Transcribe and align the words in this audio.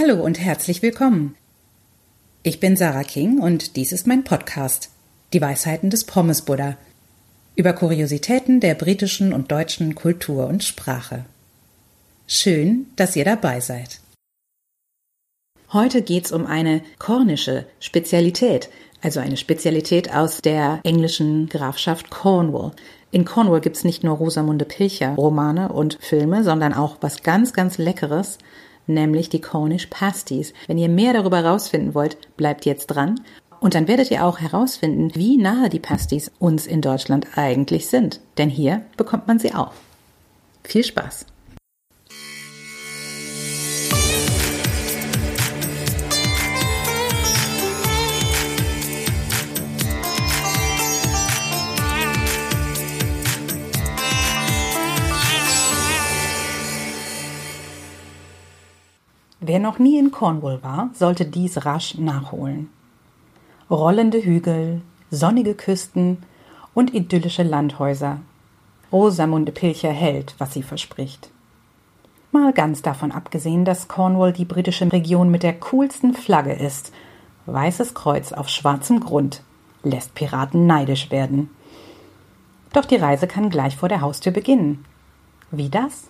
Hallo 0.00 0.22
und 0.22 0.40
herzlich 0.40 0.80
willkommen. 0.80 1.36
Ich 2.42 2.58
bin 2.58 2.74
Sarah 2.74 3.02
King 3.02 3.38
und 3.38 3.76
dies 3.76 3.92
ist 3.92 4.06
mein 4.06 4.24
Podcast, 4.24 4.88
Die 5.34 5.42
Weisheiten 5.42 5.90
des 5.90 6.04
Pommes 6.04 6.42
Buddha, 6.42 6.78
über 7.54 7.74
Kuriositäten 7.74 8.60
der 8.60 8.74
britischen 8.74 9.34
und 9.34 9.52
deutschen 9.52 9.94
Kultur 9.94 10.46
und 10.46 10.64
Sprache. 10.64 11.26
Schön, 12.26 12.86
dass 12.96 13.14
ihr 13.14 13.26
dabei 13.26 13.60
seid. 13.60 14.00
Heute 15.70 16.00
geht's 16.00 16.32
um 16.32 16.46
eine 16.46 16.80
kornische 16.98 17.66
Spezialität, 17.78 18.70
also 19.02 19.20
eine 19.20 19.36
Spezialität 19.36 20.14
aus 20.14 20.40
der 20.40 20.80
englischen 20.82 21.50
Grafschaft 21.50 22.08
Cornwall. 22.08 22.72
In 23.10 23.26
Cornwall 23.26 23.60
gibt's 23.60 23.84
nicht 23.84 24.02
nur 24.02 24.16
Rosamunde 24.16 24.64
Pilcher 24.64 25.14
Romane 25.16 25.70
und 25.70 25.98
Filme, 26.00 26.42
sondern 26.42 26.72
auch 26.72 26.96
was 27.02 27.22
ganz, 27.22 27.52
ganz 27.52 27.76
Leckeres, 27.76 28.38
nämlich 28.94 29.28
die 29.28 29.40
Cornish 29.40 29.86
Pasties. 29.86 30.52
Wenn 30.66 30.78
ihr 30.78 30.88
mehr 30.88 31.12
darüber 31.12 31.38
herausfinden 31.38 31.94
wollt, 31.94 32.36
bleibt 32.36 32.66
jetzt 32.66 32.86
dran. 32.88 33.20
Und 33.60 33.74
dann 33.74 33.88
werdet 33.88 34.10
ihr 34.10 34.24
auch 34.24 34.38
herausfinden, 34.38 35.14
wie 35.14 35.36
nahe 35.36 35.68
die 35.68 35.78
Pasties 35.78 36.30
uns 36.38 36.66
in 36.66 36.80
Deutschland 36.80 37.26
eigentlich 37.36 37.88
sind. 37.88 38.20
Denn 38.38 38.48
hier 38.48 38.82
bekommt 38.96 39.28
man 39.28 39.38
sie 39.38 39.54
auch. 39.54 39.72
Viel 40.64 40.84
Spaß! 40.84 41.26
Wer 59.40 59.58
noch 59.58 59.78
nie 59.78 59.98
in 59.98 60.10
Cornwall 60.10 60.62
war, 60.62 60.90
sollte 60.92 61.24
dies 61.24 61.64
rasch 61.64 61.96
nachholen. 61.96 62.68
Rollende 63.70 64.22
Hügel, 64.22 64.82
sonnige 65.10 65.54
Küsten 65.54 66.18
und 66.74 66.92
idyllische 66.92 67.42
Landhäuser. 67.42 68.18
Rosamunde 68.92 69.52
Pilcher 69.52 69.92
hält, 69.92 70.34
was 70.38 70.52
sie 70.52 70.62
verspricht. 70.62 71.30
Mal 72.32 72.52
ganz 72.52 72.82
davon 72.82 73.12
abgesehen, 73.12 73.64
dass 73.64 73.88
Cornwall 73.88 74.32
die 74.32 74.44
britische 74.44 74.92
Region 74.92 75.30
mit 75.30 75.42
der 75.42 75.58
coolsten 75.58 76.12
Flagge 76.12 76.52
ist. 76.52 76.92
Weißes 77.46 77.94
Kreuz 77.94 78.32
auf 78.32 78.48
schwarzem 78.48 79.00
Grund 79.00 79.42
lässt 79.82 80.14
Piraten 80.14 80.66
neidisch 80.66 81.10
werden. 81.10 81.48
Doch 82.72 82.84
die 82.84 82.96
Reise 82.96 83.26
kann 83.26 83.48
gleich 83.48 83.76
vor 83.76 83.88
der 83.88 84.02
Haustür 84.02 84.32
beginnen. 84.32 84.84
Wie 85.50 85.70
das? 85.70 86.08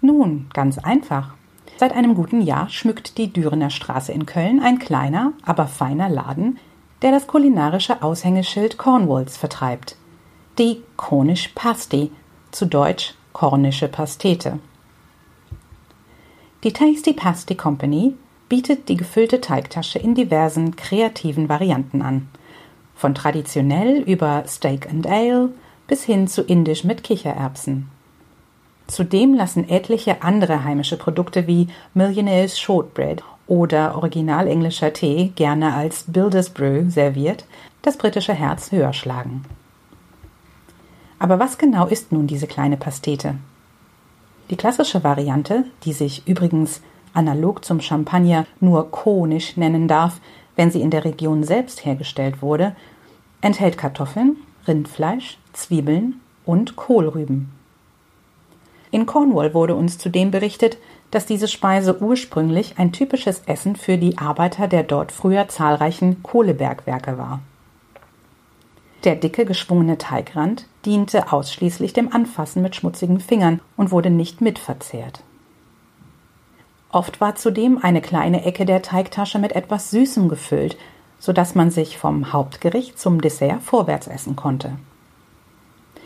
Nun, 0.00 0.48
ganz 0.52 0.78
einfach. 0.78 1.34
Seit 1.78 1.92
einem 1.92 2.14
guten 2.14 2.42
Jahr 2.42 2.68
schmückt 2.68 3.18
die 3.18 3.32
Dürener 3.32 3.70
Straße 3.70 4.12
in 4.12 4.26
Köln 4.26 4.60
ein 4.60 4.78
kleiner, 4.78 5.32
aber 5.44 5.66
feiner 5.66 6.08
Laden, 6.08 6.58
der 7.02 7.10
das 7.10 7.26
kulinarische 7.26 8.02
Aushängeschild 8.02 8.78
Cornwalls 8.78 9.36
vertreibt. 9.36 9.96
Die 10.58 10.82
Cornish 10.96 11.48
Pasty, 11.54 12.12
zu 12.50 12.66
Deutsch 12.66 13.14
kornische 13.32 13.88
Pastete. 13.88 14.58
Die 16.62 16.72
Tasty 16.72 17.12
Pasty 17.12 17.56
Company 17.56 18.14
bietet 18.48 18.88
die 18.88 18.96
gefüllte 18.96 19.40
Teigtasche 19.40 19.98
in 19.98 20.14
diversen 20.14 20.76
kreativen 20.76 21.48
Varianten 21.48 22.02
an. 22.02 22.28
Von 22.94 23.14
traditionell 23.14 24.02
über 24.02 24.44
Steak 24.46 24.88
and 24.88 25.06
Ale 25.06 25.48
bis 25.88 26.04
hin 26.04 26.28
zu 26.28 26.42
indisch 26.42 26.84
mit 26.84 27.02
Kichererbsen. 27.02 27.88
Zudem 28.86 29.34
lassen 29.34 29.68
etliche 29.68 30.22
andere 30.22 30.64
heimische 30.64 30.96
Produkte 30.96 31.46
wie 31.46 31.68
Millionaire's 31.94 32.58
Shortbread 32.58 33.22
oder 33.46 33.96
original 33.96 34.46
englischer 34.48 34.92
Tee 34.92 35.32
gerne 35.34 35.74
als 35.74 36.04
Builder's 36.08 36.50
Brew 36.50 36.88
serviert, 36.88 37.44
das 37.82 37.96
britische 37.96 38.34
Herz 38.34 38.72
höher 38.72 38.92
schlagen. 38.92 39.44
Aber 41.18 41.38
was 41.38 41.58
genau 41.58 41.86
ist 41.86 42.12
nun 42.12 42.26
diese 42.26 42.46
kleine 42.46 42.76
Pastete? 42.76 43.36
Die 44.50 44.56
klassische 44.56 45.04
Variante, 45.04 45.64
die 45.84 45.92
sich 45.92 46.26
übrigens 46.26 46.82
analog 47.14 47.64
zum 47.64 47.80
Champagner 47.80 48.46
nur 48.60 48.90
konisch 48.90 49.56
nennen 49.56 49.88
darf, 49.88 50.20
wenn 50.56 50.70
sie 50.70 50.80
in 50.80 50.90
der 50.90 51.04
Region 51.04 51.44
selbst 51.44 51.84
hergestellt 51.84 52.42
wurde, 52.42 52.74
enthält 53.40 53.78
Kartoffeln, 53.78 54.36
Rindfleisch, 54.66 55.38
Zwiebeln 55.52 56.20
und 56.44 56.76
Kohlrüben. 56.76 57.50
In 58.92 59.06
Cornwall 59.06 59.54
wurde 59.54 59.74
uns 59.74 59.96
zudem 59.98 60.30
berichtet, 60.30 60.76
dass 61.10 61.26
diese 61.26 61.48
Speise 61.48 62.00
ursprünglich 62.00 62.78
ein 62.78 62.92
typisches 62.92 63.42
Essen 63.46 63.74
für 63.74 63.96
die 63.96 64.18
Arbeiter 64.18 64.68
der 64.68 64.82
dort 64.82 65.12
früher 65.12 65.48
zahlreichen 65.48 66.22
Kohlebergwerke 66.22 67.16
war. 67.16 67.40
Der 69.04 69.16
dicke 69.16 69.46
geschwungene 69.46 69.96
Teigrand 69.98 70.66
diente 70.84 71.32
ausschließlich 71.32 71.94
dem 71.94 72.12
Anfassen 72.12 72.62
mit 72.62 72.76
schmutzigen 72.76 73.18
Fingern 73.18 73.60
und 73.76 73.90
wurde 73.90 74.10
nicht 74.10 74.42
mitverzehrt. 74.42 75.24
Oft 76.92 77.20
war 77.20 77.34
zudem 77.34 77.78
eine 77.82 78.02
kleine 78.02 78.44
Ecke 78.44 78.66
der 78.66 78.82
Teigtasche 78.82 79.38
mit 79.38 79.52
etwas 79.52 79.90
Süßem 79.90 80.28
gefüllt, 80.28 80.76
so 81.18 81.32
dass 81.32 81.54
man 81.54 81.70
sich 81.70 81.96
vom 81.96 82.34
Hauptgericht 82.34 82.98
zum 82.98 83.22
Dessert 83.22 83.62
vorwärts 83.62 84.06
essen 84.06 84.36
konnte. 84.36 84.76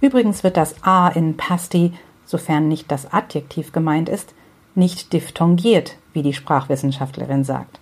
Übrigens 0.00 0.42
wird 0.42 0.56
das 0.56 0.74
A 0.82 1.08
in 1.08 1.36
Pasty 1.36 1.92
sofern 2.32 2.66
nicht 2.66 2.90
das 2.90 3.12
Adjektiv 3.12 3.72
gemeint 3.72 4.08
ist, 4.08 4.34
nicht 4.74 5.12
diphthongiert, 5.12 5.96
wie 6.14 6.22
die 6.22 6.32
Sprachwissenschaftlerin 6.32 7.44
sagt. 7.44 7.78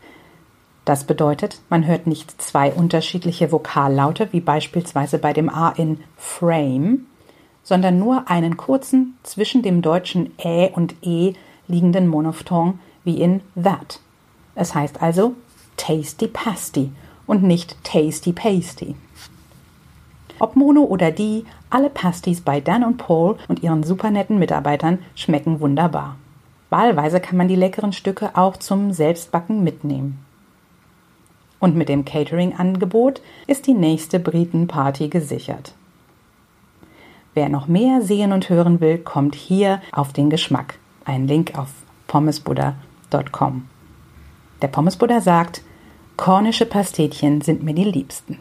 Das 0.84 1.04
bedeutet, 1.04 1.60
man 1.70 1.86
hört 1.86 2.08
nicht 2.08 2.42
zwei 2.42 2.72
unterschiedliche 2.72 3.52
Vokallaute, 3.52 4.28
wie 4.32 4.40
beispielsweise 4.40 5.18
bei 5.18 5.32
dem 5.32 5.48
A 5.48 5.70
in 5.70 6.00
frame, 6.16 7.06
sondern 7.62 7.98
nur 8.00 8.28
einen 8.28 8.56
kurzen 8.56 9.16
zwischen 9.22 9.62
dem 9.62 9.82
deutschen 9.82 10.36
Ä 10.38 10.72
und 10.74 10.96
E 11.02 11.34
liegenden 11.68 12.08
Monophthong 12.08 12.80
wie 13.04 13.20
in 13.20 13.42
that. 13.54 14.00
Es 14.56 14.74
heißt 14.74 15.00
also 15.00 15.36
tasty 15.76 16.26
pasty 16.26 16.90
und 17.26 17.44
nicht 17.44 17.76
tasty 17.84 18.32
pasty. 18.32 18.96
Ob 20.40 20.56
Mono 20.56 20.84
oder 20.84 21.10
die, 21.10 21.44
alle 21.68 21.90
Pasties 21.90 22.40
bei 22.40 22.60
Dan 22.60 22.82
und 22.82 22.96
Paul 22.96 23.36
und 23.46 23.62
ihren 23.62 23.82
supernetten 23.82 24.38
Mitarbeitern 24.38 24.98
schmecken 25.14 25.60
wunderbar. 25.60 26.16
Wahlweise 26.70 27.20
kann 27.20 27.36
man 27.36 27.46
die 27.46 27.56
leckeren 27.56 27.92
Stücke 27.92 28.30
auch 28.34 28.56
zum 28.56 28.92
Selbstbacken 28.92 29.62
mitnehmen. 29.62 30.18
Und 31.58 31.76
mit 31.76 31.90
dem 31.90 32.06
Catering-Angebot 32.06 33.20
ist 33.46 33.66
die 33.66 33.74
nächste 33.74 34.18
Britenparty 34.18 35.08
gesichert. 35.08 35.74
Wer 37.34 37.50
noch 37.50 37.68
mehr 37.68 38.00
sehen 38.00 38.32
und 38.32 38.48
hören 38.48 38.80
will, 38.80 38.96
kommt 38.96 39.34
hier 39.34 39.82
auf 39.92 40.14
den 40.14 40.30
Geschmack. 40.30 40.78
Ein 41.04 41.28
Link 41.28 41.58
auf 41.58 41.68
pommesbuddha.com. 42.06 43.68
Der 44.62 44.68
Pommesbuddha 44.68 45.20
sagt, 45.20 45.62
kornische 46.16 46.64
Pastetchen 46.64 47.42
sind 47.42 47.62
mir 47.62 47.74
die 47.74 47.84
liebsten. 47.84 48.40